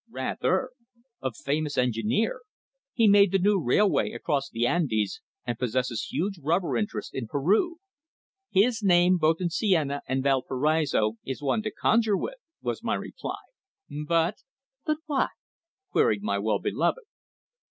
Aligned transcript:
"Rather! 0.09 0.71
A 1.21 1.31
famous 1.31 1.77
engineer. 1.77 2.41
He 2.91 3.07
made 3.07 3.31
the 3.31 3.37
new 3.37 3.63
railway 3.63 4.13
across 4.13 4.49
the 4.49 4.65
Andes, 4.65 5.21
and 5.45 5.59
possesses 5.59 6.07
huge 6.09 6.39
rubber 6.41 6.75
interests 6.75 7.13
in 7.13 7.27
Peru. 7.27 7.75
His 8.49 8.81
name, 8.81 9.19
both 9.19 9.39
in 9.39 9.49
Seina 9.51 10.01
and 10.07 10.23
Valparaiso, 10.23 11.17
is 11.23 11.43
one 11.43 11.61
to 11.61 11.69
conjure 11.69 12.17
with," 12.17 12.39
was 12.63 12.81
my 12.81 12.95
reply; 12.95 13.37
"but" 14.07 14.37
"But 14.87 14.97
what?" 15.05 15.29
queried 15.91 16.23
my 16.23 16.39
well 16.39 16.57
beloved. 16.57 17.03